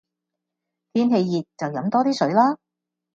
[0.93, 2.57] 天氣熱就飲多啲水啦